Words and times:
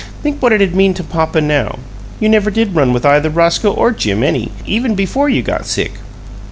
Think 0.23 0.41
what 0.41 0.51
it'd 0.51 0.73
meant 0.73 0.97
to 0.97 1.03
papa 1.03 1.41
now! 1.41 1.77
You 2.19 2.27
never 2.27 2.49
did 2.49 2.73
run 2.73 2.91
with 2.91 3.05
either 3.05 3.29
Roscoe 3.29 3.69
or 3.71 3.91
Jim 3.91 4.23
any, 4.23 4.51
even 4.65 4.95
before 4.95 5.29
you 5.29 5.43
got 5.43 5.67
sick. 5.67 5.91